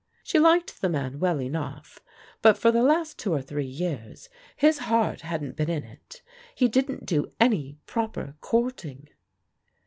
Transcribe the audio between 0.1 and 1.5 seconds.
She liked the man well